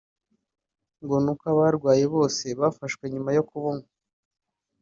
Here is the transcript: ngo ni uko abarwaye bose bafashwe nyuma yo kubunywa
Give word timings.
ngo 1.03 1.15
ni 1.23 1.29
uko 1.33 1.45
abarwaye 1.53 2.03
bose 2.15 2.45
bafashwe 2.59 3.03
nyuma 3.13 3.29
yo 3.37 3.43
kubunywa 3.49 3.89